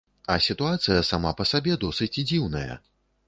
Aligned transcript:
А 0.35 0.37
сітуацыя 0.45 1.03
сама 1.09 1.33
па 1.41 1.45
сабе 1.51 1.77
досыць 1.85 2.11
дзіўная. 2.21 2.73